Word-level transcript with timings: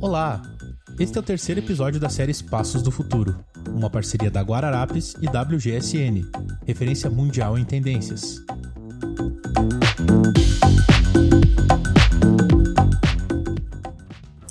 Olá! 0.00 0.42
Este 0.98 1.16
é 1.16 1.20
o 1.20 1.24
terceiro 1.24 1.60
episódio 1.60 1.98
da 1.98 2.08
série 2.08 2.30
Espaços 2.30 2.82
do 2.82 2.90
Futuro, 2.90 3.36
uma 3.70 3.90
parceria 3.90 4.30
da 4.30 4.42
Guararapes 4.42 5.16
e 5.20 5.26
WGSN, 5.26 6.30
referência 6.66 7.10
mundial 7.10 7.58
em 7.58 7.64
tendências. 7.64 8.40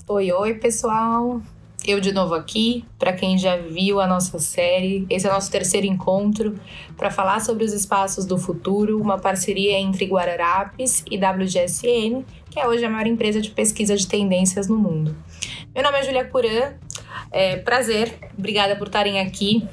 Oi, 0.07 0.31
oi, 0.31 0.53
pessoal! 0.55 1.41
Eu 1.85 1.99
de 1.99 2.13
novo 2.13 2.33
aqui, 2.33 2.85
para 2.97 3.11
quem 3.11 3.37
já 3.37 3.57
viu 3.57 3.99
a 3.99 4.07
nossa 4.07 4.39
série, 4.39 5.05
esse 5.09 5.27
é 5.27 5.29
o 5.29 5.33
nosso 5.33 5.51
terceiro 5.51 5.85
encontro 5.85 6.55
para 6.95 7.11
falar 7.11 7.41
sobre 7.41 7.65
os 7.65 7.73
espaços 7.73 8.25
do 8.25 8.37
futuro, 8.37 9.01
uma 9.01 9.19
parceria 9.19 9.77
entre 9.77 10.05
Guararapes 10.05 11.03
e 11.11 11.17
WGSN, 11.17 12.23
que 12.49 12.57
é 12.57 12.65
hoje 12.65 12.85
a 12.85 12.89
maior 12.89 13.07
empresa 13.07 13.41
de 13.41 13.51
pesquisa 13.51 13.97
de 13.97 14.07
tendências 14.07 14.69
no 14.69 14.77
mundo. 14.77 15.13
Meu 15.75 15.83
nome 15.83 15.99
é 15.99 16.03
Julia 16.03 16.23
Curan, 16.23 16.71
é, 17.29 17.57
prazer, 17.57 18.17
obrigada 18.37 18.77
por 18.77 18.87
estarem 18.87 19.19
aqui. 19.19 19.67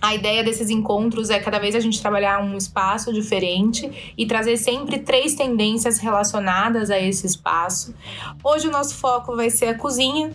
A 0.00 0.14
ideia 0.14 0.44
desses 0.44 0.70
encontros 0.70 1.30
é 1.30 1.40
cada 1.40 1.58
vez 1.58 1.74
a 1.74 1.80
gente 1.80 2.00
trabalhar 2.00 2.40
um 2.40 2.56
espaço 2.56 3.12
diferente 3.12 4.12
e 4.16 4.24
trazer 4.24 4.56
sempre 4.56 5.00
três 5.00 5.34
tendências 5.34 5.98
relacionadas 5.98 6.90
a 6.90 6.98
esse 6.98 7.26
espaço. 7.26 7.92
Hoje 8.42 8.68
o 8.68 8.70
nosso 8.70 8.96
foco 8.96 9.34
vai 9.34 9.48
ser 9.48 9.66
a 9.66 9.74
cozinha, 9.74 10.32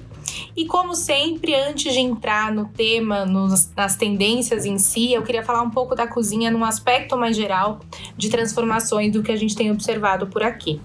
e 0.55 0.65
como 0.65 0.95
sempre, 0.95 1.55
antes 1.55 1.93
de 1.93 1.99
entrar 1.99 2.51
no 2.51 2.65
tema, 2.65 3.25
nos, 3.25 3.71
nas 3.75 3.95
tendências 3.95 4.65
em 4.65 4.77
si, 4.77 5.13
eu 5.13 5.23
queria 5.23 5.43
falar 5.43 5.61
um 5.61 5.69
pouco 5.69 5.95
da 5.95 6.07
cozinha 6.07 6.51
num 6.51 6.63
aspecto 6.63 7.17
mais 7.17 7.35
geral 7.35 7.79
de 8.15 8.29
transformações 8.29 9.11
do 9.11 9.23
que 9.23 9.31
a 9.31 9.35
gente 9.35 9.55
tem 9.55 9.71
observado 9.71 10.27
por 10.27 10.43
aqui. 10.43 10.79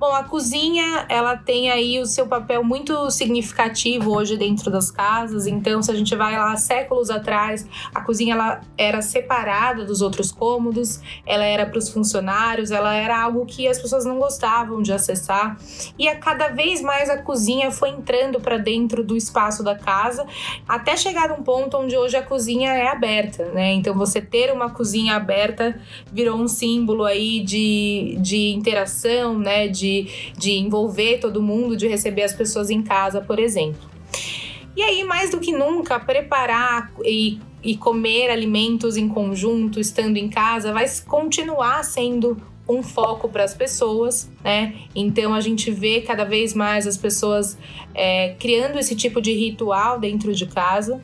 Bom, 0.00 0.14
a 0.14 0.24
cozinha, 0.24 1.04
ela 1.10 1.36
tem 1.36 1.70
aí 1.70 2.00
o 2.00 2.06
seu 2.06 2.26
papel 2.26 2.64
muito 2.64 3.10
significativo 3.10 4.16
hoje 4.16 4.34
dentro 4.34 4.70
das 4.70 4.90
casas. 4.90 5.46
Então, 5.46 5.82
se 5.82 5.90
a 5.90 5.94
gente 5.94 6.16
vai 6.16 6.38
lá 6.38 6.56
séculos 6.56 7.10
atrás, 7.10 7.68
a 7.94 8.00
cozinha 8.00 8.32
ela 8.34 8.62
era 8.78 9.02
separada 9.02 9.84
dos 9.84 10.00
outros 10.00 10.32
cômodos, 10.32 11.02
ela 11.26 11.44
era 11.44 11.66
para 11.66 11.78
os 11.78 11.90
funcionários, 11.90 12.70
ela 12.70 12.94
era 12.94 13.20
algo 13.20 13.44
que 13.44 13.68
as 13.68 13.78
pessoas 13.78 14.06
não 14.06 14.18
gostavam 14.18 14.80
de 14.80 14.90
acessar. 14.90 15.58
E 15.98 16.08
a 16.08 16.16
cada 16.16 16.48
vez 16.48 16.80
mais 16.80 17.10
a 17.10 17.18
cozinha 17.18 17.70
foi 17.70 17.90
entrando 17.90 18.40
para 18.40 18.56
dentro 18.56 19.04
do 19.04 19.14
espaço 19.14 19.62
da 19.62 19.74
casa, 19.74 20.26
até 20.66 20.96
chegar 20.96 21.30
um 21.30 21.42
ponto 21.42 21.76
onde 21.76 21.94
hoje 21.94 22.16
a 22.16 22.22
cozinha 22.22 22.72
é 22.72 22.88
aberta, 22.88 23.50
né? 23.50 23.74
Então, 23.74 23.92
você 23.94 24.22
ter 24.22 24.50
uma 24.50 24.70
cozinha 24.70 25.14
aberta 25.14 25.78
virou 26.10 26.38
um 26.38 26.48
símbolo 26.48 27.04
aí 27.04 27.40
de, 27.40 28.16
de 28.18 28.48
interação, 28.54 29.38
né? 29.38 29.68
De, 29.68 29.89
de 30.36 30.52
envolver 30.52 31.18
todo 31.18 31.42
mundo, 31.42 31.76
de 31.76 31.86
receber 31.86 32.22
as 32.22 32.32
pessoas 32.32 32.70
em 32.70 32.82
casa, 32.82 33.20
por 33.20 33.38
exemplo. 33.38 33.88
E 34.76 34.82
aí, 34.82 35.04
mais 35.04 35.30
do 35.30 35.40
que 35.40 35.52
nunca, 35.52 35.98
preparar 35.98 36.92
e, 37.04 37.38
e 37.62 37.76
comer 37.76 38.30
alimentos 38.30 38.96
em 38.96 39.08
conjunto, 39.08 39.80
estando 39.80 40.16
em 40.16 40.28
casa, 40.28 40.72
vai 40.72 40.86
continuar 41.06 41.82
sendo 41.84 42.36
um 42.68 42.82
foco 42.82 43.28
para 43.28 43.42
as 43.42 43.52
pessoas, 43.52 44.30
né? 44.44 44.74
Então 44.94 45.34
a 45.34 45.40
gente 45.40 45.70
vê 45.70 46.00
cada 46.00 46.24
vez 46.24 46.54
mais 46.54 46.86
as 46.86 46.96
pessoas 46.96 47.58
é, 47.94 48.34
criando 48.38 48.78
esse 48.78 48.94
tipo 48.94 49.20
de 49.20 49.32
ritual 49.32 49.98
dentro 49.98 50.32
de 50.32 50.46
casa, 50.46 51.02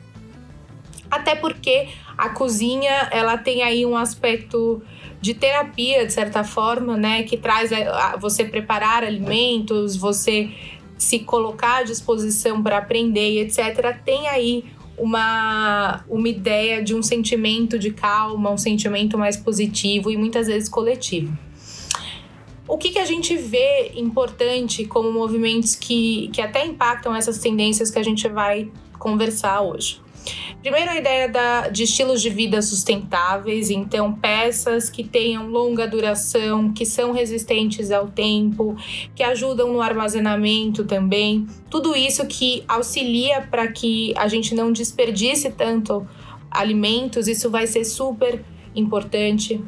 até 1.09 1.35
porque 1.35 1.87
a 2.17 2.29
cozinha 2.29 3.09
ela 3.11 3.37
tem 3.37 3.63
aí 3.63 3.85
um 3.85 3.95
aspecto 3.95 4.81
de 5.21 5.33
terapia, 5.33 6.05
de 6.05 6.13
certa 6.13 6.43
forma, 6.43 6.95
né? 6.95 7.23
Que 7.23 7.37
traz 7.37 7.71
a, 7.71 8.17
você 8.17 8.45
preparar 8.45 9.03
alimentos, 9.03 9.95
você 9.95 10.49
se 10.97 11.19
colocar 11.19 11.77
à 11.77 11.83
disposição 11.83 12.61
para 12.61 12.77
aprender 12.77 13.41
etc. 13.41 13.95
Tem 14.03 14.27
aí 14.27 14.65
uma, 14.97 16.03
uma 16.09 16.27
ideia 16.27 16.83
de 16.83 16.95
um 16.95 17.03
sentimento 17.03 17.77
de 17.77 17.91
calma, 17.91 18.49
um 18.49 18.57
sentimento 18.57 19.17
mais 19.17 19.37
positivo 19.37 20.09
e 20.09 20.17
muitas 20.17 20.47
vezes 20.47 20.67
coletivo. 20.67 21.37
O 22.67 22.77
que, 22.77 22.89
que 22.89 22.99
a 22.99 23.05
gente 23.05 23.37
vê 23.37 23.93
importante 23.95 24.85
como 24.85 25.11
movimentos 25.11 25.75
que, 25.75 26.29
que 26.33 26.41
até 26.41 26.65
impactam 26.65 27.15
essas 27.15 27.37
tendências 27.37 27.89
que 27.89 27.97
a 27.97 28.03
gente 28.03 28.27
vai 28.27 28.69
conversar 28.99 29.61
hoje? 29.61 30.01
Primeiro, 30.61 30.91
a 30.91 30.97
ideia 30.97 31.29
da, 31.29 31.67
de 31.69 31.83
estilos 31.83 32.21
de 32.21 32.29
vida 32.29 32.61
sustentáveis, 32.61 33.69
então, 33.69 34.13
peças 34.13 34.89
que 34.89 35.03
tenham 35.03 35.47
longa 35.47 35.87
duração, 35.87 36.71
que 36.73 36.85
são 36.85 37.11
resistentes 37.11 37.91
ao 37.91 38.07
tempo, 38.07 38.75
que 39.15 39.23
ajudam 39.23 39.71
no 39.73 39.81
armazenamento 39.81 40.83
também. 40.83 41.45
Tudo 41.69 41.95
isso 41.95 42.25
que 42.25 42.63
auxilia 42.67 43.41
para 43.41 43.67
que 43.67 44.13
a 44.17 44.27
gente 44.27 44.53
não 44.53 44.71
desperdice 44.71 45.49
tanto 45.51 46.07
alimentos, 46.49 47.27
isso 47.27 47.49
vai 47.49 47.67
ser 47.67 47.85
super 47.85 48.43
importante 48.75 49.61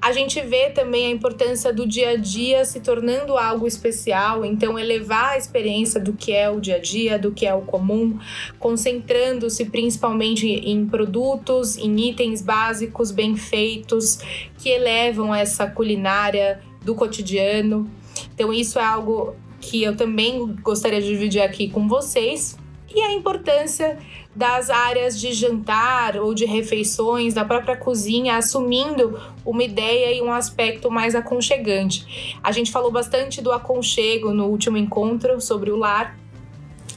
a 0.00 0.12
gente 0.12 0.40
vê 0.40 0.70
também 0.70 1.06
a 1.06 1.10
importância 1.10 1.72
do 1.72 1.86
dia 1.86 2.10
a 2.10 2.16
dia 2.16 2.64
se 2.64 2.80
tornando 2.80 3.36
algo 3.36 3.66
especial, 3.66 4.44
então 4.44 4.78
elevar 4.78 5.30
a 5.30 5.38
experiência 5.38 6.00
do 6.00 6.12
que 6.12 6.32
é 6.32 6.48
o 6.48 6.60
dia 6.60 6.76
a 6.76 6.78
dia, 6.78 7.18
do 7.18 7.32
que 7.32 7.46
é 7.46 7.54
o 7.54 7.62
comum, 7.62 8.18
concentrando-se 8.58 9.64
principalmente 9.64 10.46
em 10.46 10.86
produtos, 10.86 11.76
em 11.76 12.08
itens 12.08 12.42
básicos 12.42 13.10
bem 13.10 13.36
feitos 13.36 14.18
que 14.58 14.68
elevam 14.68 15.34
essa 15.34 15.66
culinária 15.66 16.60
do 16.82 16.94
cotidiano. 16.94 17.90
Então 18.34 18.52
isso 18.52 18.78
é 18.78 18.84
algo 18.84 19.34
que 19.60 19.82
eu 19.82 19.96
também 19.96 20.54
gostaria 20.62 21.00
de 21.00 21.08
dividir 21.08 21.42
aqui 21.42 21.68
com 21.68 21.88
vocês. 21.88 22.56
E 22.96 23.02
a 23.02 23.12
importância 23.12 23.98
das 24.34 24.70
áreas 24.70 25.20
de 25.20 25.30
jantar 25.34 26.16
ou 26.16 26.32
de 26.32 26.46
refeições, 26.46 27.34
da 27.34 27.44
própria 27.44 27.76
cozinha, 27.76 28.38
assumindo 28.38 29.20
uma 29.44 29.62
ideia 29.62 30.14
e 30.14 30.22
um 30.22 30.32
aspecto 30.32 30.90
mais 30.90 31.14
aconchegante. 31.14 32.38
A 32.42 32.50
gente 32.52 32.72
falou 32.72 32.90
bastante 32.90 33.42
do 33.42 33.52
aconchego 33.52 34.32
no 34.32 34.46
último 34.46 34.78
encontro 34.78 35.38
sobre 35.42 35.70
o 35.70 35.76
lar. 35.76 36.18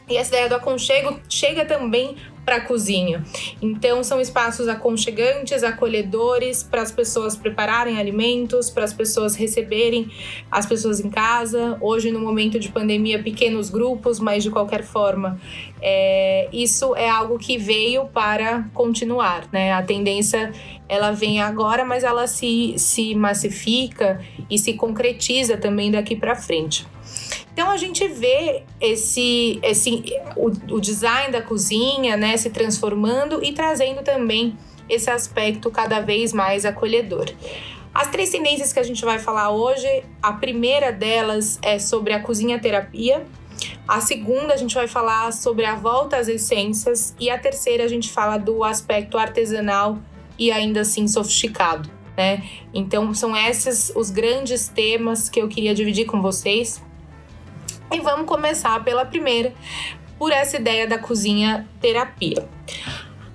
E 0.07 0.15
essa 0.15 0.29
ideia 0.29 0.47
do 0.47 0.55
aconchego 0.55 1.19
chega 1.27 1.65
também 1.65 2.15
para 2.49 2.55
a 2.55 2.61
cozinha. 2.61 3.23
Então, 3.61 4.03
são 4.03 4.19
espaços 4.19 4.67
aconchegantes, 4.67 5.63
acolhedores 5.63 6.63
para 6.63 6.81
as 6.81 6.91
pessoas 6.91 7.35
prepararem 7.35 7.99
alimentos, 7.99 8.71
para 8.71 8.83
as 8.83 8.91
pessoas 8.91 9.35
receberem 9.35 10.09
as 10.49 10.65
pessoas 10.65 10.99
em 10.99 11.11
casa. 11.11 11.77
Hoje, 11.79 12.11
no 12.11 12.19
momento 12.19 12.59
de 12.59 12.67
pandemia, 12.69 13.21
pequenos 13.21 13.69
grupos, 13.69 14.19
mas 14.19 14.41
de 14.41 14.49
qualquer 14.49 14.83
forma, 14.83 15.39
é, 15.79 16.49
isso 16.51 16.95
é 16.95 17.07
algo 17.07 17.37
que 17.37 17.55
veio 17.55 18.05
para 18.05 18.67
continuar, 18.73 19.47
né? 19.51 19.71
A 19.73 19.83
tendência 19.83 20.51
ela 20.87 21.11
vem 21.11 21.39
agora, 21.39 21.85
mas 21.85 22.03
ela 22.03 22.25
se, 22.25 22.73
se 22.77 23.13
massifica 23.13 24.19
e 24.49 24.57
se 24.57 24.73
concretiza 24.73 25.55
também 25.55 25.91
daqui 25.91 26.15
para 26.15 26.35
frente. 26.35 26.87
Então 27.59 27.71
a 27.71 27.75
gente 27.75 28.07
vê 28.07 28.63
esse, 28.79 29.59
esse 29.61 30.01
o, 30.37 30.75
o 30.75 30.79
design 30.79 31.29
da 31.29 31.41
cozinha, 31.41 32.15
né, 32.15 32.37
se 32.37 32.49
transformando 32.51 33.43
e 33.43 33.51
trazendo 33.51 34.01
também 34.01 34.57
esse 34.87 35.11
aspecto 35.11 35.69
cada 35.69 35.99
vez 35.99 36.31
mais 36.31 36.63
acolhedor. 36.63 37.25
As 37.93 38.07
três 38.07 38.29
tendências 38.29 38.71
que 38.71 38.79
a 38.79 38.83
gente 38.83 39.03
vai 39.03 39.19
falar 39.19 39.49
hoje, 39.49 40.05
a 40.23 40.31
primeira 40.31 40.93
delas 40.93 41.59
é 41.61 41.77
sobre 41.79 42.13
a 42.13 42.21
cozinha 42.21 42.57
terapia, 42.59 43.25
a 43.85 43.99
segunda 43.99 44.53
a 44.53 44.57
gente 44.57 44.73
vai 44.73 44.87
falar 44.87 45.33
sobre 45.33 45.65
a 45.65 45.75
volta 45.75 46.15
às 46.15 46.29
essências 46.29 47.13
e 47.19 47.29
a 47.29 47.37
terceira 47.37 47.83
a 47.83 47.89
gente 47.89 48.09
fala 48.09 48.37
do 48.37 48.63
aspecto 48.63 49.17
artesanal 49.17 49.97
e 50.37 50.49
ainda 50.49 50.79
assim 50.79 51.09
sofisticado, 51.09 51.91
né? 52.15 52.41
Então 52.73 53.13
são 53.13 53.35
esses 53.35 53.91
os 53.93 54.09
grandes 54.09 54.69
temas 54.69 55.27
que 55.27 55.41
eu 55.41 55.49
queria 55.49 55.75
dividir 55.75 56.05
com 56.05 56.21
vocês. 56.21 56.87
E 57.91 57.99
vamos 57.99 58.27
começar 58.27 58.83
pela 58.83 59.05
primeira, 59.05 59.53
por 60.17 60.31
essa 60.31 60.57
ideia 60.57 60.87
da 60.87 60.99
cozinha 60.99 61.67
terapia. 61.81 62.47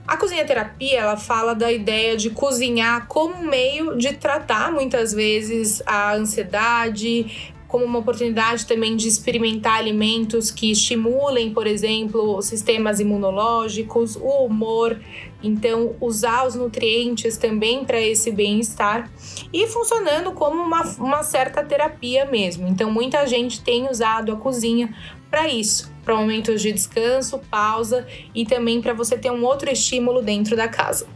A 0.07 0.17
cozinha 0.17 0.45
terapia, 0.45 1.01
ela 1.01 1.17
fala 1.17 1.55
da 1.55 1.73
ideia 1.73 2.17
de 2.17 2.29
cozinhar 2.29 3.07
como 3.09 3.43
meio 3.43 3.97
de 3.97 4.13
tratar 4.13 4.71
muitas 4.71 5.13
vezes 5.13 5.83
a 5.87 6.13
ansiedade, 6.13 7.54
como 7.75 7.87
uma 7.87 7.99
oportunidade 7.99 8.67
também 8.67 8.95
de 8.95 9.09
experimentar 9.09 9.79
alimentos 9.79 10.49
que 10.49 10.71
estimulem, 10.71 11.53
por 11.53 11.67
exemplo, 11.67 12.41
sistemas 12.41 13.01
imunológicos, 13.01 14.15
o 14.15 14.45
humor. 14.45 15.01
Então, 15.43 15.97
usar 16.01 16.47
os 16.47 16.55
nutrientes 16.55 17.37
também 17.37 17.85
para 17.85 18.01
esse 18.01 18.31
bem-estar 18.31 19.11
e 19.53 19.67
funcionando 19.67 20.31
como 20.31 20.63
uma, 20.63 20.83
uma 20.99 21.25
certa 21.25 21.65
terapia 21.65 22.25
mesmo. 22.25 22.69
Então, 22.69 22.93
muita 22.93 23.27
gente 23.27 23.61
tem 23.61 23.91
usado 23.91 24.31
a 24.31 24.37
cozinha 24.37 24.95
para 25.29 25.49
isso, 25.49 25.93
para 26.05 26.15
momentos 26.15 26.63
de 26.63 26.71
descanso, 26.71 27.41
pausa 27.51 28.07
e 28.33 28.47
também 28.47 28.81
para 28.81 28.93
você 28.93 29.19
ter 29.19 29.33
um 29.33 29.45
outro 29.45 29.69
estímulo 29.69 30.23
dentro 30.23 30.55
da 30.55 30.69
casa. 30.69 31.09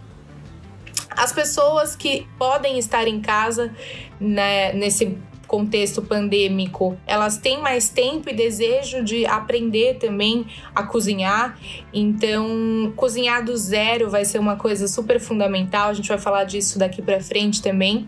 As 1.10 1.32
pessoas 1.32 1.94
que 1.94 2.26
podem 2.36 2.80
estar 2.80 3.06
em 3.06 3.20
casa 3.20 3.72
né, 4.20 4.72
nesse 4.72 5.16
contexto 5.48 6.02
pandêmico, 6.02 6.96
elas 7.06 7.38
têm 7.38 7.60
mais 7.60 7.88
tempo 7.88 8.28
e 8.28 8.34
desejo 8.34 9.02
de 9.02 9.24
aprender 9.26 9.94
também 9.94 10.46
a 10.74 10.82
cozinhar. 10.82 11.58
Então, 11.92 12.92
cozinhar 12.94 13.42
do 13.42 13.56
zero 13.56 14.10
vai 14.10 14.24
ser 14.26 14.38
uma 14.38 14.56
coisa 14.56 14.86
super 14.86 15.18
fundamental. 15.18 15.88
A 15.88 15.94
gente 15.94 16.08
vai 16.08 16.18
falar 16.18 16.44
disso 16.44 16.78
daqui 16.78 17.00
para 17.00 17.20
frente 17.20 17.62
também. 17.62 18.06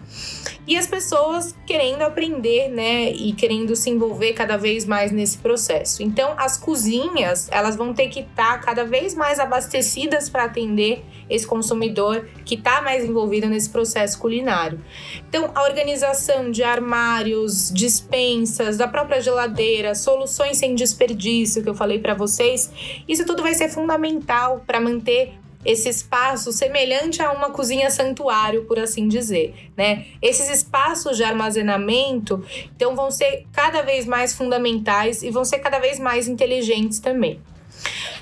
E 0.67 0.77
as 0.77 0.87
pessoas 0.87 1.57
querendo 1.67 2.03
aprender, 2.03 2.69
né, 2.69 3.11
e 3.11 3.33
querendo 3.33 3.75
se 3.75 3.89
envolver 3.89 4.35
cada 4.35 4.59
vez 4.59 4.85
mais 4.85 5.11
nesse 5.11 5.39
processo. 5.39 6.03
Então, 6.03 6.35
as 6.37 6.59
cozinhas, 6.59 7.49
elas 7.51 7.75
vão 7.75 7.95
ter 7.95 8.09
que 8.09 8.21
estar 8.21 8.53
tá 8.53 8.59
cada 8.59 8.85
vez 8.85 9.15
mais 9.15 9.41
abastecidas 9.41 10.29
para 10.29 10.45
atender 10.45 11.03
esse 11.31 11.47
consumidor 11.47 12.27
que 12.45 12.57
está 12.57 12.83
mais 12.83 13.05
envolvido 13.05 13.49
nesse 13.49 13.71
processo 13.71 14.19
culinário. 14.19 14.81
Então, 15.29 15.51
a 15.55 15.63
organização 15.63 16.51
de 16.51 16.63
armários, 16.63 17.71
dispensas, 17.73 18.77
da 18.77 18.89
própria 18.89 19.21
geladeira, 19.21 19.95
soluções 19.95 20.59
sem 20.59 20.75
desperdício 20.75 21.63
que 21.63 21.69
eu 21.69 21.75
falei 21.75 22.01
para 22.01 22.15
vocês, 22.15 22.71
isso 23.09 23.25
tudo 23.25 23.43
vai 23.43 23.55
ser 23.55 23.69
fundamental 23.69 24.63
para 24.67 24.81
manter 24.81 25.35
esse 25.65 25.89
espaço 25.89 26.53
semelhante 26.53 27.23
a 27.23 27.33
uma 27.33 27.51
cozinha 27.51 27.91
santuário, 27.91 28.65
por 28.65 28.79
assim 28.79 29.07
dizer, 29.09 29.55
né? 29.77 30.07
Esses 30.23 30.49
espaços 30.49 31.17
de 31.17 31.23
armazenamento, 31.23 32.43
então, 32.75 32.97
vão 32.97 33.11
ser 33.11 33.45
cada 33.53 33.83
vez 33.83 34.07
mais 34.07 34.33
fundamentais 34.33 35.23
e 35.23 35.31
vão 35.31 35.45
ser 35.45 35.59
cada 35.59 35.79
vez 35.79 35.99
mais 35.99 36.27
inteligentes 36.27 36.99
também. 36.99 37.41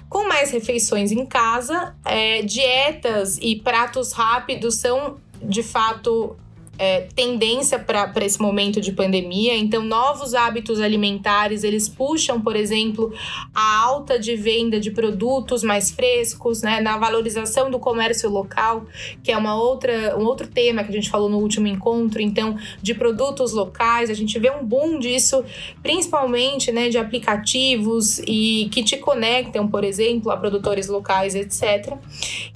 Com 0.09 0.27
mais 0.27 0.51
refeições 0.51 1.13
em 1.13 1.27
casa, 1.27 1.95
é, 2.05 2.43
dietas 2.43 3.39
e 3.41 3.57
pratos 3.57 4.13
rápidos 4.13 4.77
são 4.77 5.19
de 5.43 5.63
fato 5.63 6.37
é, 6.79 7.09
tendência 7.15 7.79
para 7.79 8.25
esse 8.25 8.41
momento 8.41 8.81
de 8.81 8.93
pandemia. 8.93 9.57
Então, 9.57 9.83
novos 9.83 10.33
hábitos 10.33 10.81
alimentares 10.81 11.65
eles 11.65 11.89
puxam, 11.89 12.41
por 12.41 12.55
exemplo, 12.55 13.13
a 13.53 13.81
alta 13.83 14.19
de 14.19 14.37
venda 14.37 14.79
de 14.79 14.93
produtos 14.93 15.65
mais 15.65 15.91
frescos, 15.91 16.63
né, 16.63 16.81
na 16.81 16.97
valorização 16.97 17.71
do 17.71 17.79
comércio 17.81 18.31
local, 18.31 18.87
que 19.23 19.33
é 19.33 19.37
uma 19.37 19.57
outra, 19.57 20.17
um 20.17 20.25
outro 20.25 20.47
tema 20.47 20.85
que 20.85 20.91
a 20.91 20.95
gente 20.95 21.11
falou 21.11 21.29
no 21.29 21.39
último 21.39 21.67
encontro. 21.67 22.23
Então, 22.23 22.57
de 22.81 22.95
produtos 22.95 23.53
locais, 23.53 24.09
a 24.09 24.15
gente 24.15 24.39
vê 24.39 24.51
um 24.51 24.65
boom 24.65 25.01
disso, 25.01 25.45
principalmente, 25.83 26.71
né, 26.71 26.89
de 26.89 26.99
aplicativos 26.99 28.21
e 28.21 28.69
que 28.71 28.85
te 28.85 28.97
conectam, 28.97 29.67
por 29.67 29.83
exemplo, 29.83 30.31
a 30.31 30.37
produtores 30.37 30.87
locais, 30.87 31.35
etc. 31.35 31.95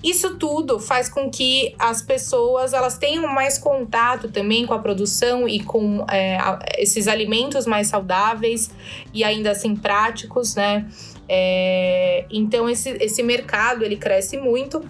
Isso 0.03 0.37
tudo 0.37 0.79
faz 0.79 1.09
com 1.09 1.29
que 1.29 1.75
as 1.79 2.03
pessoas 2.03 2.73
elas 2.73 2.99
tenham 2.99 3.27
mais 3.27 3.59
contato 3.59 4.12
contato 4.13 4.29
também 4.29 4.67
com 4.67 4.75
a 4.75 4.79
produção 4.79 5.49
e 5.49 5.61
com 5.61 6.05
é, 6.11 6.39
esses 6.79 7.09
alimentos 7.09 7.67
mais 7.67 7.89
saudáveis 7.89 8.71
e 9.13 9.25
ainda 9.25 9.51
assim 9.51 9.75
práticos, 9.75 10.55
né? 10.55 10.87
É, 11.29 12.27
então 12.31 12.69
esse, 12.69 12.91
esse 13.01 13.23
mercado 13.23 13.85
ele 13.85 13.97
cresce 13.97 14.37
muito 14.37 14.83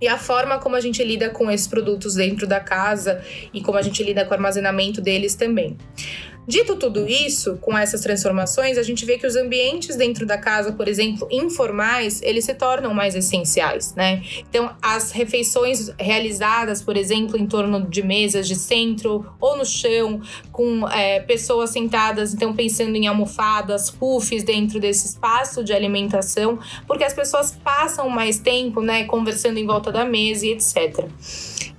e 0.00 0.08
a 0.08 0.16
forma 0.16 0.58
como 0.58 0.76
a 0.76 0.80
gente 0.80 1.02
lida 1.02 1.28
com 1.30 1.50
esses 1.50 1.66
produtos 1.66 2.14
dentro 2.14 2.46
da 2.46 2.60
casa 2.60 3.22
e 3.52 3.60
como 3.60 3.76
a 3.76 3.82
gente 3.82 4.02
lida 4.02 4.24
com 4.24 4.30
o 4.30 4.34
armazenamento 4.34 5.00
deles 5.00 5.34
também. 5.34 5.76
Dito 6.50 6.74
tudo 6.74 7.08
isso, 7.08 7.58
com 7.58 7.78
essas 7.78 8.00
transformações, 8.00 8.76
a 8.76 8.82
gente 8.82 9.04
vê 9.04 9.16
que 9.16 9.24
os 9.24 9.36
ambientes 9.36 9.94
dentro 9.94 10.26
da 10.26 10.36
casa, 10.36 10.72
por 10.72 10.88
exemplo, 10.88 11.28
informais, 11.30 12.20
eles 12.22 12.44
se 12.44 12.52
tornam 12.54 12.92
mais 12.92 13.14
essenciais, 13.14 13.94
né? 13.94 14.20
Então, 14.40 14.74
as 14.82 15.12
refeições 15.12 15.92
realizadas, 15.96 16.82
por 16.82 16.96
exemplo, 16.96 17.38
em 17.38 17.46
torno 17.46 17.88
de 17.88 18.02
mesas 18.02 18.48
de 18.48 18.56
centro 18.56 19.24
ou 19.40 19.56
no 19.56 19.64
chão, 19.64 20.20
com 20.50 20.88
é, 20.88 21.20
pessoas 21.20 21.70
sentadas, 21.70 22.34
então 22.34 22.52
pensando 22.52 22.96
em 22.96 23.06
almofadas, 23.06 23.88
puffs 23.88 24.42
dentro 24.42 24.80
desse 24.80 25.06
espaço 25.06 25.62
de 25.62 25.72
alimentação, 25.72 26.58
porque 26.84 27.04
as 27.04 27.14
pessoas 27.14 27.56
passam 27.62 28.08
mais 28.08 28.40
tempo, 28.40 28.82
né, 28.82 29.04
conversando 29.04 29.58
em 29.58 29.66
volta 29.66 29.92
da 29.92 30.04
mesa 30.04 30.46
e 30.46 30.50
etc. 30.50 31.06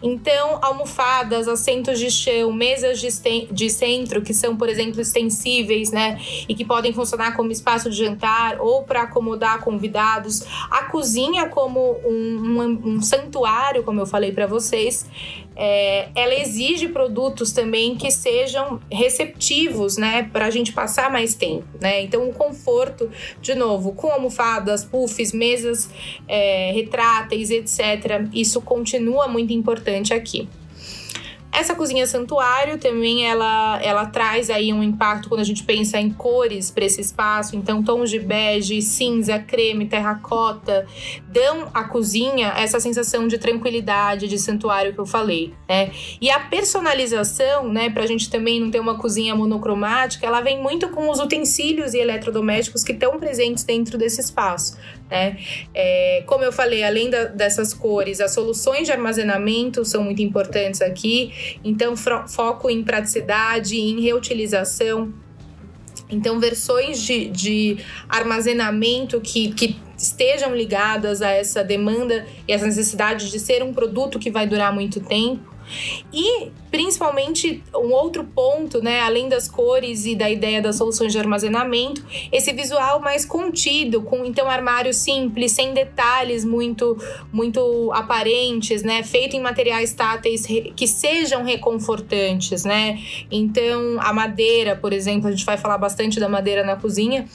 Então, 0.03 0.57
almofadas, 0.61 1.47
assentos 1.47 1.99
de 1.99 2.09
chão, 2.09 2.51
mesas 2.51 2.99
de, 2.99 3.09
de 3.51 3.69
centro, 3.69 4.21
que 4.21 4.33
são, 4.33 4.57
por 4.61 4.69
exemplo, 4.69 5.01
extensíveis, 5.01 5.89
né? 5.91 6.21
E 6.47 6.53
que 6.53 6.63
podem 6.63 6.93
funcionar 6.93 7.35
como 7.35 7.51
espaço 7.51 7.89
de 7.89 7.97
jantar 7.97 8.61
ou 8.61 8.83
para 8.83 9.01
acomodar 9.01 9.59
convidados. 9.63 10.45
A 10.69 10.83
cozinha 10.83 11.47
como 11.47 11.97
um, 12.05 12.61
um, 12.61 12.81
um 12.91 13.01
santuário, 13.01 13.81
como 13.81 13.99
eu 13.99 14.05
falei 14.05 14.31
para 14.31 14.45
vocês 14.45 15.09
é, 15.55 16.09
ela 16.15 16.33
exige 16.33 16.87
produtos 16.87 17.51
também 17.51 17.95
que 17.95 18.09
sejam 18.09 18.79
receptivos, 18.91 19.97
né, 19.97 20.29
para 20.31 20.45
a 20.45 20.49
gente 20.49 20.71
passar 20.71 21.11
mais 21.11 21.35
tempo, 21.35 21.67
né? 21.79 22.01
Então, 22.01 22.27
o 22.27 22.33
conforto, 22.33 23.09
de 23.41 23.53
novo, 23.53 23.93
com 23.93 24.07
almofadas, 24.11 24.85
puffs, 24.85 25.33
mesas 25.33 25.89
é, 26.27 26.71
retráteis, 26.71 27.51
etc. 27.51 28.27
Isso 28.33 28.61
continua 28.61 29.27
muito 29.27 29.53
importante 29.53 30.13
aqui. 30.13 30.47
Essa 31.51 31.75
cozinha 31.75 32.07
santuário 32.07 32.77
também 32.77 33.25
ela, 33.25 33.79
ela 33.83 34.05
traz 34.05 34.49
aí 34.49 34.71
um 34.71 34.81
impacto 34.81 35.27
quando 35.27 35.41
a 35.41 35.45
gente 35.45 35.63
pensa 35.63 35.99
em 35.99 36.09
cores 36.09 36.71
para 36.71 36.85
esse 36.85 37.01
espaço. 37.01 37.55
Então, 37.55 37.83
tons 37.83 38.09
de 38.09 38.19
bege, 38.19 38.81
cinza, 38.81 39.37
creme, 39.37 39.85
terracota 39.85 40.87
dão 41.31 41.69
à 41.73 41.83
cozinha 41.83 42.53
essa 42.57 42.79
sensação 42.79 43.27
de 43.27 43.37
tranquilidade, 43.37 44.27
de 44.27 44.37
santuário 44.37 44.93
que 44.93 44.99
eu 44.99 45.05
falei, 45.05 45.53
né? 45.67 45.91
E 46.19 46.29
a 46.29 46.39
personalização, 46.39 47.69
né, 47.69 47.89
para 47.89 48.03
a 48.03 48.07
gente 48.07 48.29
também 48.29 48.59
não 48.59 48.69
ter 48.69 48.79
uma 48.79 48.97
cozinha 48.97 49.33
monocromática, 49.33 50.25
ela 50.25 50.41
vem 50.41 50.61
muito 50.61 50.89
com 50.89 51.09
os 51.09 51.19
utensílios 51.19 51.93
e 51.93 51.99
eletrodomésticos 51.99 52.83
que 52.83 52.91
estão 52.91 53.19
presentes 53.19 53.63
dentro 53.63 53.97
desse 53.97 54.19
espaço, 54.21 54.77
né? 55.09 55.37
É, 55.73 56.23
como 56.25 56.43
eu 56.43 56.51
falei, 56.51 56.83
além 56.83 57.09
da, 57.09 57.25
dessas 57.25 57.73
cores, 57.73 58.19
as 58.19 58.33
soluções 58.33 58.85
de 58.85 58.91
armazenamento 58.91 59.85
são 59.85 60.03
muito 60.03 60.21
importantes 60.21 60.81
aqui. 60.81 61.59
Então, 61.63 61.95
foco 62.27 62.69
em 62.69 62.83
praticidade, 62.83 63.79
em 63.79 64.01
reutilização. 64.01 65.13
Então, 66.11 66.39
versões 66.39 67.01
de, 67.01 67.27
de 67.27 67.77
armazenamento 68.09 69.21
que, 69.21 69.53
que 69.53 69.77
estejam 69.97 70.55
ligadas 70.55 71.21
a 71.21 71.29
essa 71.29 71.63
demanda 71.63 72.25
e 72.47 72.53
essa 72.53 72.65
necessidade 72.65 73.29
de 73.29 73.39
ser 73.39 73.63
um 73.63 73.73
produto 73.73 74.19
que 74.19 74.31
vai 74.31 74.47
durar 74.47 74.73
muito 74.73 74.99
tempo. 74.99 75.50
E 76.13 76.51
principalmente 76.69 77.63
um 77.75 77.91
outro 77.91 78.23
ponto, 78.23 78.81
né, 78.81 79.01
além 79.01 79.27
das 79.27 79.47
cores 79.47 80.05
e 80.05 80.15
da 80.15 80.29
ideia 80.29 80.61
das 80.61 80.77
soluções 80.77 81.11
de 81.11 81.19
armazenamento, 81.19 82.03
esse 82.31 82.53
visual 82.53 82.99
mais 82.99 83.25
contido, 83.25 84.01
com 84.01 84.25
então 84.25 84.49
armário 84.49 84.93
simples, 84.93 85.51
sem 85.51 85.73
detalhes 85.73 86.45
muito 86.45 86.97
muito 87.31 87.91
aparentes, 87.93 88.83
né, 88.83 89.03
feito 89.03 89.35
em 89.35 89.41
materiais 89.41 89.93
táteis 89.93 90.45
que 90.75 90.87
sejam 90.87 91.43
reconfortantes, 91.43 92.63
né? 92.63 92.99
Então, 93.29 93.97
a 93.99 94.13
madeira, 94.13 94.75
por 94.75 94.93
exemplo, 94.93 95.27
a 95.27 95.31
gente 95.31 95.45
vai 95.45 95.57
falar 95.57 95.77
bastante 95.77 96.19
da 96.19 96.29
madeira 96.29 96.63
na 96.63 96.75
cozinha 96.75 97.27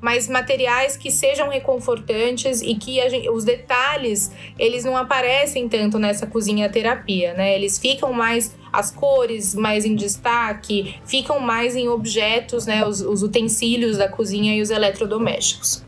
mas 0.00 0.28
materiais 0.28 0.96
que 0.96 1.10
sejam 1.10 1.48
reconfortantes 1.48 2.62
e 2.62 2.74
que 2.74 3.06
gente, 3.08 3.28
os 3.28 3.44
detalhes 3.44 4.30
eles 4.58 4.84
não 4.84 4.96
aparecem 4.96 5.68
tanto 5.68 5.98
nessa 5.98 6.26
cozinha 6.26 6.68
terapia, 6.68 7.34
né? 7.34 7.54
Eles 7.54 7.78
ficam 7.78 8.12
mais 8.12 8.56
as 8.72 8.90
cores 8.90 9.54
mais 9.54 9.84
em 9.84 9.94
destaque, 9.94 10.96
ficam 11.04 11.40
mais 11.40 11.76
em 11.76 11.88
objetos, 11.88 12.66
né? 12.66 12.86
Os, 12.86 13.00
os 13.00 13.22
utensílios 13.22 13.98
da 13.98 14.08
cozinha 14.08 14.54
e 14.54 14.62
os 14.62 14.70
eletrodomésticos. 14.70 15.84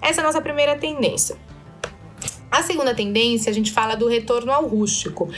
Essa 0.00 0.20
é 0.20 0.22
a 0.22 0.26
nossa 0.26 0.40
primeira 0.40 0.76
tendência. 0.76 1.36
A 2.56 2.62
segunda 2.62 2.94
tendência, 2.94 3.50
a 3.50 3.52
gente 3.52 3.70
fala 3.70 3.94
do 3.94 4.08
retorno 4.08 4.50
ao 4.50 4.66
rústico. 4.66 5.28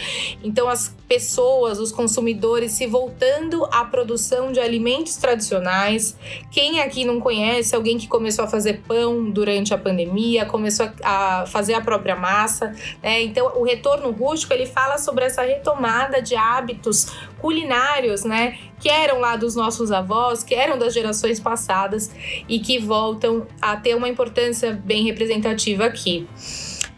Então, 0.41 0.69
as 0.69 0.95
pessoas, 1.09 1.81
os 1.81 1.91
consumidores 1.91 2.71
se 2.71 2.87
voltando 2.87 3.65
à 3.73 3.85
produção 3.85 4.53
de 4.53 4.61
alimentos 4.61 5.17
tradicionais. 5.17 6.17
Quem 6.53 6.81
aqui 6.81 7.05
não 7.05 7.19
conhece 7.19 7.75
alguém 7.75 7.99
que 7.99 8.07
começou 8.07 8.45
a 8.45 8.49
fazer 8.49 8.83
pão 8.87 9.29
durante 9.31 9.75
a 9.75 9.79
pandemia, 9.79 10.47
começou 10.47 10.89
a 11.03 11.45
fazer 11.49 11.75
a 11.75 11.81
própria 11.81 12.15
massa, 12.15 12.73
né? 13.03 13.21
Então, 13.21 13.51
o 13.57 13.65
retorno 13.65 14.13
rústico, 14.13 14.53
ele 14.53 14.67
fala 14.67 14.97
sobre 14.97 15.25
essa 15.25 15.43
retomada 15.43 16.23
de 16.23 16.37
hábitos 16.37 17.09
culinários, 17.41 18.23
né? 18.23 18.57
Que 18.79 18.89
eram 18.89 19.19
lá 19.19 19.35
dos 19.35 19.57
nossos 19.57 19.91
avós, 19.91 20.45
que 20.45 20.55
eram 20.55 20.79
das 20.79 20.95
gerações 20.95 21.41
passadas 21.41 22.13
e 22.49 22.61
que 22.61 22.79
voltam 22.79 23.45
a 23.61 23.77
ter 23.77 23.97
uma 23.97 24.09
importância 24.09 24.81
bem 24.85 25.03
representativa 25.03 25.85
aqui. 25.85 26.25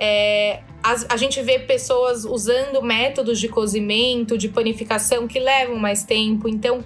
É, 0.03 0.61
a, 0.83 0.97
a, 1.11 1.17
gente 1.19 1.43
vê 1.43 1.59
pessoas 1.59 2.25
usando 2.25 2.81
métodos 2.81 3.39
de 3.39 3.49
cozimento, 3.49 4.39
de 4.39 4.49
panificação 4.49 5.29
que 5.29 5.39
levam 5.39 5.77
mais 5.77 6.05
tempo. 6.05 6.49
Então, 6.49 6.83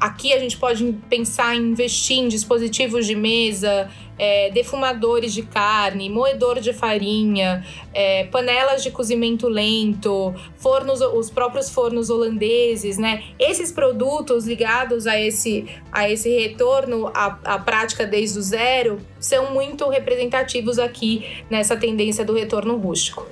Aqui 0.00 0.32
a 0.32 0.38
gente 0.38 0.56
pode 0.56 0.92
pensar 1.08 1.56
em 1.56 1.70
investir 1.70 2.18
em 2.18 2.28
dispositivos 2.28 3.06
de 3.06 3.14
mesa, 3.14 3.90
é, 4.18 4.50
defumadores 4.50 5.32
de 5.32 5.42
carne, 5.42 6.08
moedor 6.10 6.60
de 6.60 6.72
farinha, 6.72 7.64
é, 7.94 8.24
panelas 8.24 8.82
de 8.82 8.90
cozimento 8.90 9.48
lento, 9.48 10.34
fornos, 10.56 11.00
os 11.00 11.30
próprios 11.30 11.70
fornos 11.70 12.10
holandeses, 12.10 12.98
né? 12.98 13.24
Esses 13.38 13.72
produtos 13.72 14.46
ligados 14.46 15.06
a 15.06 15.20
esse, 15.20 15.66
a 15.92 16.10
esse 16.10 16.28
retorno 16.28 17.08
à, 17.08 17.38
à 17.44 17.58
prática 17.58 18.06
desde 18.06 18.38
o 18.38 18.42
zero 18.42 18.98
são 19.18 19.52
muito 19.52 19.88
representativos 19.88 20.78
aqui 20.78 21.42
nessa 21.50 21.76
tendência 21.76 22.24
do 22.24 22.34
retorno 22.34 22.76
rústico. 22.76 23.26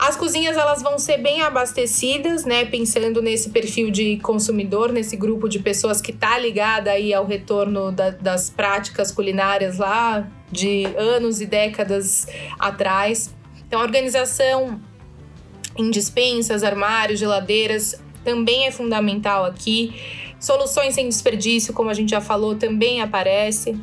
As 0.00 0.16
cozinhas 0.16 0.56
elas 0.56 0.80
vão 0.80 0.98
ser 0.98 1.18
bem 1.18 1.42
abastecidas, 1.42 2.46
né? 2.46 2.64
Pensando 2.64 3.20
nesse 3.20 3.50
perfil 3.50 3.90
de 3.90 4.16
consumidor, 4.16 4.90
nesse 4.90 5.14
grupo 5.14 5.46
de 5.46 5.58
pessoas 5.58 6.00
que 6.00 6.10
tá 6.10 6.38
ligada 6.38 6.90
aí 6.90 7.12
ao 7.12 7.26
retorno 7.26 7.92
da, 7.92 8.08
das 8.08 8.48
práticas 8.48 9.12
culinárias 9.12 9.76
lá 9.76 10.26
de 10.50 10.86
anos 10.96 11.42
e 11.42 11.46
décadas 11.46 12.26
atrás. 12.58 13.34
Então, 13.66 13.78
a 13.78 13.82
organização 13.82 14.80
em 15.76 15.90
dispensas, 15.90 16.62
armários, 16.62 17.20
geladeiras 17.20 18.00
também 18.24 18.66
é 18.66 18.70
fundamental 18.70 19.44
aqui. 19.44 19.94
Soluções 20.40 20.94
sem 20.94 21.10
desperdício, 21.10 21.74
como 21.74 21.90
a 21.90 21.94
gente 21.94 22.08
já 22.08 22.22
falou, 22.22 22.54
também 22.54 23.02
aparece. 23.02 23.78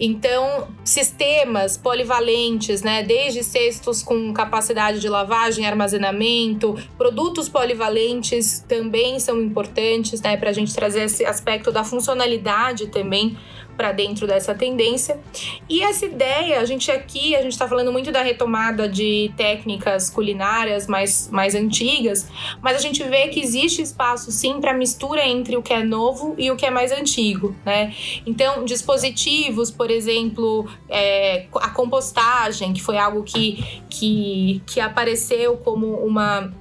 Então, 0.00 0.68
sistemas 0.84 1.76
polivalentes, 1.76 2.82
né, 2.82 3.02
desde 3.02 3.42
cestos 3.42 4.02
com 4.02 4.32
capacidade 4.32 5.00
de 5.00 5.08
lavagem, 5.08 5.66
armazenamento, 5.66 6.76
produtos 6.96 7.48
polivalentes 7.48 8.64
também 8.68 9.18
são 9.18 9.40
importantes, 9.40 10.20
né, 10.22 10.36
para 10.36 10.50
a 10.50 10.52
gente 10.52 10.72
trazer 10.72 11.04
esse 11.04 11.24
aspecto 11.24 11.72
da 11.72 11.82
funcionalidade 11.82 12.86
também 12.88 13.36
para 13.78 13.92
dentro 13.92 14.26
dessa 14.26 14.52
tendência. 14.56 15.20
E 15.68 15.80
essa 15.82 16.04
ideia, 16.04 16.60
a 16.60 16.64
gente 16.64 16.90
aqui, 16.90 17.36
a 17.36 17.42
gente 17.42 17.52
está 17.52 17.68
falando 17.68 17.92
muito 17.92 18.10
da 18.10 18.22
retomada 18.22 18.88
de 18.88 19.32
técnicas 19.36 20.10
culinárias 20.10 20.88
mais, 20.88 21.30
mais 21.30 21.54
antigas, 21.54 22.28
mas 22.60 22.76
a 22.76 22.80
gente 22.80 23.04
vê 23.04 23.28
que 23.28 23.40
existe 23.40 23.80
espaço 23.80 24.32
sim 24.32 24.60
para 24.60 24.74
mistura 24.74 25.24
entre 25.24 25.56
o 25.56 25.62
que 25.62 25.72
é 25.72 25.84
novo 25.84 26.34
e 26.36 26.50
o 26.50 26.56
que 26.56 26.66
é 26.66 26.70
mais 26.70 26.90
antigo, 26.90 27.54
né? 27.64 27.94
Então, 28.26 28.64
dispositivos, 28.64 29.70
por 29.70 29.92
exemplo, 29.92 30.68
é, 30.88 31.46
a 31.54 31.70
compostagem, 31.70 32.72
que 32.72 32.82
foi 32.82 32.98
algo 32.98 33.22
que, 33.22 33.80
que, 33.88 34.60
que 34.66 34.80
apareceu 34.80 35.56
como 35.58 35.86
uma 36.04 36.52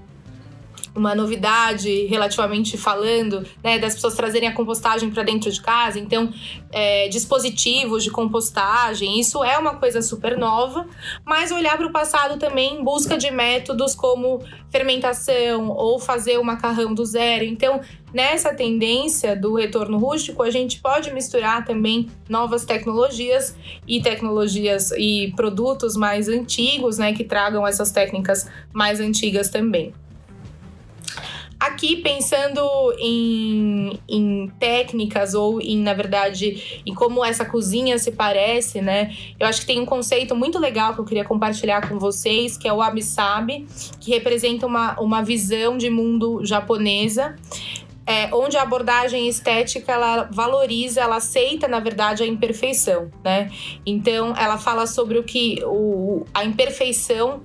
uma 0.98 1.13
novidade 1.13 2.06
relativamente 2.08 2.75
falando, 2.75 3.46
né, 3.63 3.77
das 3.77 3.94
pessoas 3.94 4.16
trazerem 4.16 4.50
a 4.50 4.54
compostagem 4.54 5.12
para 5.12 5.22
dentro 5.22 5.51
de 5.51 5.62
casa. 5.62 6.00
Então, 6.00 6.34
é, 6.72 7.08
dispositivos 7.08 8.04
de 8.04 8.10
compostagem, 8.10 9.20
isso 9.20 9.44
é 9.44 9.58
uma 9.58 9.75
coisa 9.75 10.01
super 10.01 10.36
nova, 10.38 10.88
mas 11.24 11.51
olhar 11.51 11.77
para 11.77 11.86
o 11.86 11.92
passado 11.92 12.39
também 12.39 12.80
em 12.80 12.84
busca 12.84 13.16
de 13.16 13.30
métodos 13.30 13.94
como 13.94 14.44
fermentação 14.72 15.70
ou 15.70 16.00
fazer 16.00 16.39
o 16.39 16.44
macarrão 16.44 16.94
do 16.94 17.06
zero. 17.06 17.46
Então, 17.46 17.80
nessa 18.12 18.54
tendência 18.54 19.36
do 19.36 19.54
retorno 19.54 20.00
rústico, 20.00 20.42
a 20.42 20.50
gente 20.50 20.80
pode 20.80 21.12
misturar 21.12 21.63
também 21.63 22.10
novas 22.27 22.66
tecnologias 22.66 23.56
e 23.88 24.01
tecnologias 24.01 24.92
e 24.98 25.32
produtos 25.36 25.96
mais 25.96 26.27
antigos, 26.27 26.98
né, 26.98 27.13
que 27.13 27.24
tragam 27.24 27.66
essas 27.68 27.92
técnicas 27.92 28.50
mais 28.74 29.00
antigas 29.00 29.50
também. 29.50 29.94
Aqui, 31.60 31.96
pensando 31.98 32.62
em, 33.00 34.00
em 34.08 34.48
técnicas 34.60 35.34
ou 35.34 35.60
em, 35.60 35.82
na 35.82 35.94
verdade, 35.94 36.82
em 36.86 36.94
como 36.94 37.26
essa 37.26 37.44
cozinha 37.44 37.98
se 37.98 38.12
parece, 38.12 38.80
né? 38.80 39.16
Eu 39.40 39.48
acho 39.48 39.62
que 39.62 39.68
tem 39.68 39.80
um 39.80 39.86
conceito 39.86 40.36
muito 40.36 40.60
legal 40.60 40.94
que 40.94 41.00
eu 41.00 41.06
queria 41.06 41.26
compartilhar 41.26 41.90
com 41.90 41.98
vocês, 41.98 42.58
que 42.58 42.68
é 42.68 42.74
o 42.74 42.80
Abisabi, 42.80 43.66
que 44.00 44.12
representa 44.12 44.68
uma, 44.68 45.00
uma 45.00 45.24
visão 45.24 45.78
de 45.78 45.90
mundo 45.90 46.46
japonesa. 46.46 47.36
É, 48.06 48.34
onde 48.34 48.56
a 48.56 48.62
abordagem 48.62 49.28
estética 49.28 49.92
ela 49.92 50.30
valoriza, 50.32 51.02
ela 51.02 51.18
aceita, 51.18 51.68
na 51.68 51.80
verdade, 51.80 52.24
a 52.24 52.26
imperfeição, 52.26 53.12
né? 53.24 53.52
Então, 53.86 54.34
ela 54.38 54.58
fala 54.58 54.86
sobre 54.86 55.18
o 55.18 55.24
que 55.24 55.60
o, 55.66 56.24
a 56.34 56.46
imperfeição 56.46 57.42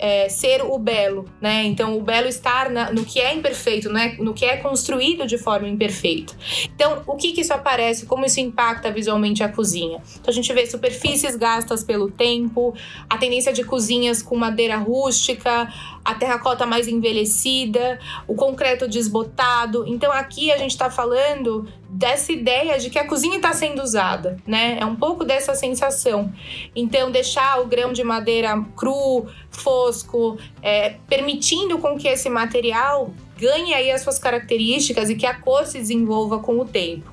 é, 0.00 0.30
ser 0.30 0.62
o 0.62 0.78
belo, 0.78 1.26
né? 1.38 1.62
Então, 1.64 1.96
o 1.96 2.00
belo 2.00 2.26
estar 2.26 2.70
na, 2.70 2.90
no 2.90 3.04
que 3.04 3.20
é 3.20 3.34
imperfeito, 3.34 3.92
né? 3.92 4.16
no 4.18 4.32
que 4.32 4.46
é 4.46 4.56
construído 4.56 5.26
de 5.26 5.36
forma 5.36 5.68
imperfeita. 5.68 6.32
Então, 6.74 7.02
o 7.06 7.16
que, 7.16 7.32
que 7.32 7.42
isso 7.42 7.52
aparece? 7.52 8.06
Como 8.06 8.24
isso 8.24 8.40
impacta 8.40 8.90
visualmente 8.90 9.42
a 9.42 9.48
cozinha? 9.50 10.02
Então, 10.14 10.28
a 10.28 10.32
gente 10.32 10.50
vê 10.54 10.66
superfícies 10.66 11.36
gastas 11.36 11.84
pelo 11.84 12.10
tempo, 12.10 12.74
a 13.10 13.18
tendência 13.18 13.52
de 13.52 13.62
cozinhas 13.62 14.22
com 14.22 14.36
madeira 14.36 14.78
rústica, 14.78 15.70
a 16.02 16.14
terracota 16.14 16.64
mais 16.64 16.88
envelhecida, 16.88 17.98
o 18.26 18.34
concreto 18.34 18.88
desbotado. 18.88 19.84
Então, 19.86 20.10
aqui 20.10 20.50
a 20.50 20.56
gente 20.56 20.70
está 20.70 20.88
falando 20.88 21.68
dessa 21.92 22.30
ideia 22.30 22.78
de 22.78 22.88
que 22.88 22.98
a 22.98 23.06
cozinha 23.06 23.36
está 23.36 23.52
sendo 23.52 23.82
usada, 23.82 24.38
né? 24.46 24.78
É 24.78 24.86
um 24.86 24.94
pouco 24.94 25.24
dessa 25.24 25.54
sensação. 25.56 26.32
Então, 26.74 27.10
deixar 27.10 27.60
o 27.60 27.66
grão 27.66 27.92
de 27.92 28.04
madeira 28.04 28.64
cru, 28.76 29.26
fosco, 29.50 30.38
é, 30.62 30.96
permitindo 31.08 31.78
com 31.78 31.98
que 31.98 32.06
esse 32.06 32.30
material 32.30 33.12
ganhe 33.36 33.74
aí 33.74 33.90
as 33.90 34.02
suas 34.02 34.20
características 34.20 35.10
e 35.10 35.16
que 35.16 35.26
a 35.26 35.34
cor 35.34 35.66
se 35.66 35.78
desenvolva 35.78 36.38
com 36.38 36.60
o 36.60 36.64
tempo. 36.64 37.10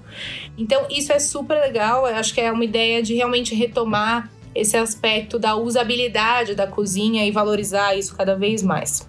Então, 0.56 0.86
isso 0.92 1.12
é 1.12 1.20
super 1.20 1.60
legal. 1.60 2.08
Eu 2.08 2.16
acho 2.16 2.34
que 2.34 2.40
é 2.40 2.52
uma 2.52 2.66
ideia 2.66 3.02
de 3.02 3.16
realmente 3.16 3.56
retomar 3.56 4.30
esse 4.54 4.78
aspecto 4.78 5.40
da 5.40 5.56
usabilidade 5.56 6.54
da 6.54 6.68
cozinha 6.68 7.26
e 7.26 7.32
valorizar 7.32 7.96
isso 7.96 8.16
cada 8.16 8.36
vez 8.36 8.62
mais. 8.62 9.08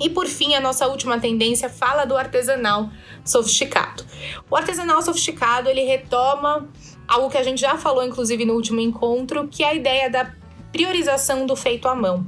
E 0.00 0.10
por 0.10 0.26
fim, 0.26 0.54
a 0.54 0.60
nossa 0.60 0.86
última 0.88 1.18
tendência 1.20 1.68
fala 1.68 2.04
do 2.04 2.16
artesanal 2.16 2.90
sofisticado. 3.24 4.04
O 4.50 4.56
artesanal 4.56 5.00
sofisticado, 5.02 5.68
ele 5.68 5.82
retoma 5.84 6.68
algo 7.08 7.30
que 7.30 7.38
a 7.38 7.42
gente 7.42 7.60
já 7.60 7.76
falou 7.76 8.04
inclusive 8.04 8.44
no 8.44 8.54
último 8.54 8.80
encontro, 8.80 9.48
que 9.48 9.62
é 9.62 9.70
a 9.70 9.74
ideia 9.74 10.10
da 10.10 10.32
priorização 10.74 11.46
do 11.46 11.54
feito 11.54 11.86
à 11.86 11.94
mão. 11.94 12.26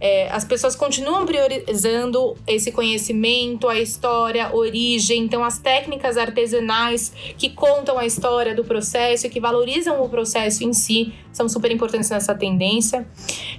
É, 0.00 0.30
as 0.30 0.44
pessoas 0.44 0.76
continuam 0.76 1.26
priorizando 1.26 2.36
esse 2.46 2.70
conhecimento, 2.70 3.68
a 3.68 3.76
história, 3.76 4.54
origem, 4.54 5.24
então 5.24 5.42
as 5.42 5.58
técnicas 5.58 6.16
artesanais 6.16 7.12
que 7.36 7.50
contam 7.50 7.98
a 7.98 8.06
história 8.06 8.54
do 8.54 8.64
processo 8.64 9.26
e 9.26 9.30
que 9.30 9.40
valorizam 9.40 10.00
o 10.00 10.08
processo 10.08 10.62
em 10.62 10.72
si 10.72 11.12
são 11.32 11.48
super 11.48 11.70
importantes 11.72 12.08
nessa 12.10 12.34
tendência. 12.34 13.06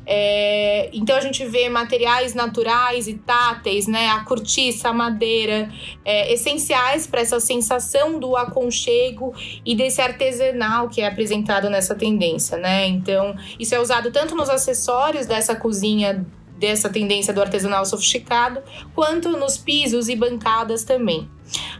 É, 0.06 0.90
então 0.94 1.18
a 1.18 1.22
gente 1.22 1.46
vê 1.46 1.68
materiais 1.68 2.34
naturais 2.34 3.08
e 3.08 3.16
táteis, 3.16 3.88
né, 3.88 4.08
a 4.10 4.24
cortiça, 4.24 4.90
a 4.90 4.94
madeira, 4.94 5.70
é, 6.06 6.32
essenciais 6.34 7.06
para 7.06 7.22
essa 7.22 7.40
sensação 7.42 8.20
do 8.20 8.38
aconchego 8.38 9.34
e 9.66 9.76
desse 9.76 10.02
artesanal 10.02 10.88
que 10.88 11.02
é 11.02 11.08
apresentado 11.08 11.70
nessa 11.70 11.94
tendência, 11.94 12.58
né? 12.58 12.88
Então 12.88 13.36
isso 13.60 13.76
é 13.76 13.80
usado 13.80 14.12
tanto 14.12 14.29
tanto 14.30 14.36
nos 14.36 14.50
acessórios 14.50 15.26
dessa 15.26 15.56
cozinha, 15.56 16.26
dessa 16.58 16.90
tendência 16.90 17.34
do 17.34 17.42
artesanal 17.42 17.84
sofisticado, 17.86 18.62
quanto 18.94 19.30
nos 19.30 19.58
pisos 19.58 20.08
e 20.08 20.16
bancadas 20.16 20.84
também. 20.84 21.28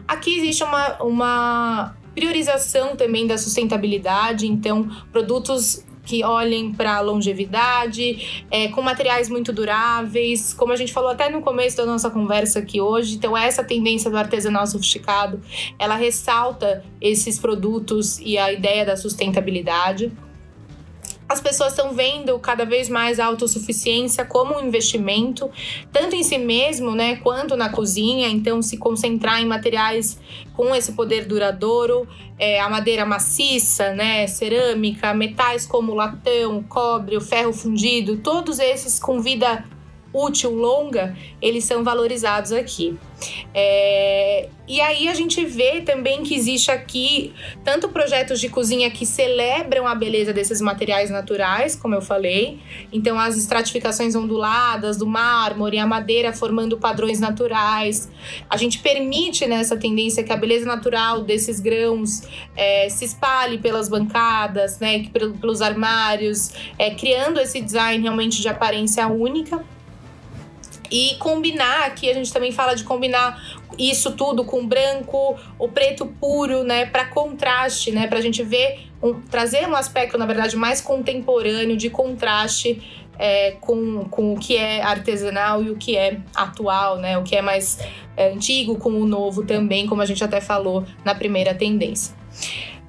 Aqui 0.08 0.40
existe 0.40 0.64
uma, 0.64 1.04
uma 1.04 1.96
priorização 2.16 2.96
também 2.96 3.28
da 3.28 3.38
sustentabilidade, 3.38 4.48
então 4.48 4.90
produtos 5.12 5.86
que 6.04 6.24
olhem 6.24 6.74
para 6.74 6.96
a 6.96 7.02
longevidade, 7.02 8.44
é, 8.50 8.70
com 8.70 8.82
materiais 8.82 9.30
muito 9.30 9.54
duráveis, 9.54 10.52
como 10.56 10.74
a 10.74 10.76
gente 10.76 10.92
falou 10.92 11.12
até 11.12 11.30
no 11.30 11.40
começo 11.42 11.78
da 11.78 11.86
nossa 11.86 12.10
conversa 12.10 12.58
aqui 12.58 12.82
hoje. 12.82 13.16
Então, 13.16 13.38
essa 13.38 13.64
tendência 13.64 14.10
do 14.10 14.18
artesanal 14.18 14.66
sofisticado, 14.66 15.40
ela 15.78 15.96
ressalta 15.96 16.84
esses 17.00 17.38
produtos 17.38 18.18
e 18.22 18.40
a 18.40 18.52
ideia 18.52 18.84
da 18.88 18.98
sustentabilidade 18.98 20.12
as 21.30 21.40
pessoas 21.40 21.74
estão 21.74 21.94
vendo 21.94 22.40
cada 22.40 22.66
vez 22.66 22.90
mais 22.90 23.20
a 23.20 23.26
autossuficiência 23.28 24.26
como 24.26 24.58
um 24.58 24.66
investimento, 24.66 25.48
tanto 25.94 26.16
em 26.16 26.24
si 26.24 26.40
mesmo, 26.40 26.96
né, 26.96 27.18
quanto 27.18 27.56
na 27.56 27.70
cozinha. 27.70 28.28
Então, 28.28 28.64
se 28.64 28.78
concentrar 28.78 29.40
em 29.40 29.46
materiais 29.46 30.20
com 30.54 30.76
esse 30.76 30.94
poder 30.94 31.26
duradouro, 31.26 32.08
é, 32.40 32.60
a 32.60 32.68
madeira 32.68 33.06
maciça, 33.06 33.94
né, 33.94 34.26
cerâmica, 34.26 35.14
metais 35.14 35.68
como 35.68 35.94
latão, 35.94 36.64
cobre, 36.64 37.16
o 37.16 37.22
ferro 37.22 37.54
fundido, 37.54 38.18
todos 38.18 38.58
esses 38.58 38.98
com 38.98 39.22
vida 39.22 39.64
útil 40.14 40.52
longa, 40.52 41.16
eles 41.42 41.64
são 41.64 41.84
valorizados 41.84 42.52
aqui. 42.52 42.98
É, 43.54 44.48
e 44.68 44.80
aí 44.80 45.08
a 45.08 45.14
gente 45.14 45.44
vê 45.46 45.82
também 45.82 46.24
que 46.24 46.36
existe 46.36 46.72
aqui 46.72 47.34
tanto 47.64 47.90
projetos 47.90 48.40
de 48.40 48.48
cozinha 48.48 48.90
que 48.90 49.06
celebram 49.06 49.88
a 49.88 49.96
beleza 49.96 50.32
desses 50.32 50.62
materiais 50.62 51.10
naturais, 51.10 51.76
como 51.76 51.96
eu 51.96 52.02
falei, 52.02 52.60
então 52.94 53.20
as 53.20 53.36
estratificações 53.36 54.16
onduladas 54.16 54.98
do 54.98 55.08
mármore, 55.08 55.80
a 55.80 55.88
madeira 55.88 56.32
formando 56.32 56.78
padrões 56.78 57.20
naturais. 57.20 58.10
A 58.50 58.56
gente 58.58 58.80
permite 58.80 59.46
nessa 59.46 59.76
tendência 59.76 60.24
que 60.24 60.32
a 60.32 60.38
beleza 60.38 60.66
natural 60.66 61.22
desses 61.24 61.60
grãos 61.60 62.22
é, 62.56 62.88
se 62.90 63.06
espalhe 63.06 63.58
pelas 63.58 63.90
bancadas, 63.90 64.80
né, 64.80 65.08
pelos 65.12 65.62
armários, 65.62 66.52
é, 66.78 66.92
criando 66.92 67.40
esse 67.40 67.60
design 67.60 68.02
realmente 68.02 68.42
de 68.42 68.48
aparência 68.48 69.08
única 69.08 69.64
e 70.92 71.16
combinar 71.16 71.86
aqui 71.86 72.10
a 72.10 72.14
gente 72.14 72.32
também 72.32 72.52
fala 72.52 72.76
de 72.76 72.84
combinar 72.84 73.60
isso 73.78 74.12
tudo 74.12 74.44
com 74.44 74.68
branco, 74.68 75.38
o 75.58 75.68
preto 75.68 76.06
puro, 76.06 76.64
né, 76.64 76.86
para 76.86 77.06
contraste, 77.06 77.92
né, 77.92 78.08
para 78.08 78.20
a 78.20 78.22
gente 78.22 78.44
ver 78.44 78.88
um, 79.02 79.22
trazer 79.22 79.68
um 79.68 79.76
aspecto 79.76 80.18
na 80.18 80.26
verdade 80.26 80.56
mais 80.56 80.82
contemporâneo 80.82 81.78
de 81.78 81.90
contraste 81.90 82.82
é, 83.18 83.52
com, 83.60 84.06
com 84.06 84.34
o 84.34 84.40
que 84.40 84.56
é 84.56 84.82
artesanal 84.82 85.64
e 85.64 85.70
o 85.70 85.76
que 85.76 85.98
é 85.98 86.20
atual, 86.36 86.98
né, 86.98 87.18
o 87.18 87.24
que 87.24 87.36
é 87.36 87.42
mais 87.42 87.80
é, 88.18 88.32
antigo 88.32 88.78
com 88.78 88.92
o 88.92 89.06
novo 89.06 89.46
também, 89.46 89.88
como 89.88 90.02
a 90.02 90.06
gente 90.06 90.24
até 90.24 90.42
falou 90.42 90.86
na 91.06 91.14
primeira 91.14 91.54
tendência. 91.54 92.16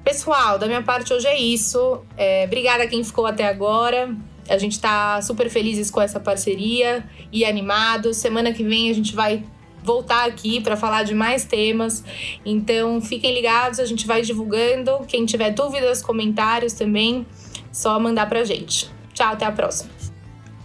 Pessoal, 0.03 0.57
da 0.57 0.65
minha 0.65 0.81
parte 0.81 1.13
hoje 1.13 1.27
é 1.27 1.37
isso. 1.37 2.01
É, 2.17 2.45
obrigada 2.45 2.83
a 2.83 2.87
quem 2.87 3.03
ficou 3.03 3.27
até 3.27 3.47
agora. 3.47 4.09
A 4.49 4.57
gente 4.57 4.73
está 4.73 5.21
super 5.21 5.49
felizes 5.49 5.89
com 5.89 6.01
essa 6.01 6.19
parceria 6.19 7.03
e 7.31 7.45
animados. 7.45 8.17
Semana 8.17 8.53
que 8.53 8.63
vem 8.63 8.89
a 8.89 8.93
gente 8.93 9.15
vai 9.15 9.43
voltar 9.83 10.27
aqui 10.27 10.61
para 10.61 10.77
falar 10.77 11.03
de 11.03 11.13
mais 11.13 11.45
temas. 11.45 12.03
Então 12.45 13.01
fiquem 13.01 13.33
ligados, 13.33 13.79
a 13.79 13.85
gente 13.85 14.05
vai 14.05 14.21
divulgando. 14.21 14.99
Quem 15.07 15.25
tiver 15.25 15.51
dúvidas, 15.51 16.01
comentários 16.01 16.73
também, 16.73 17.25
só 17.71 17.99
mandar 17.99 18.27
pra 18.27 18.43
gente. 18.43 18.89
Tchau, 19.13 19.33
até 19.33 19.45
a 19.45 19.51
próxima. 19.51 19.91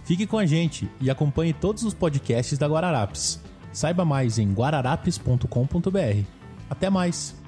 Fique 0.05 0.25
com 0.25 0.37
a 0.37 0.45
gente 0.45 0.89
e 1.01 1.09
acompanhe 1.09 1.51
todos 1.51 1.83
os 1.83 1.93
podcasts 1.93 2.57
da 2.57 2.67
Guararapes. 2.67 3.41
Saiba 3.73 4.05
mais 4.05 4.39
em 4.39 4.51
guararapes.com.br. 4.53 6.23
Até 6.69 6.89
mais! 6.89 7.46